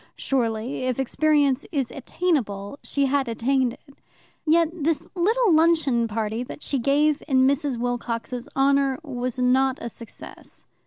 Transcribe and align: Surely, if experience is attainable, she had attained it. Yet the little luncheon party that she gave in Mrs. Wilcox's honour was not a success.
Surely, 0.15 0.85
if 0.85 0.99
experience 0.99 1.63
is 1.71 1.91
attainable, 1.91 2.79
she 2.83 3.05
had 3.05 3.27
attained 3.27 3.73
it. 3.73 3.99
Yet 4.47 4.71
the 4.83 5.07
little 5.13 5.53
luncheon 5.53 6.07
party 6.07 6.41
that 6.41 6.63
she 6.63 6.79
gave 6.79 7.21
in 7.27 7.45
Mrs. 7.45 7.77
Wilcox's 7.77 8.49
honour 8.55 8.97
was 9.03 9.37
not 9.37 9.77
a 9.79 9.91
success. 9.91 10.65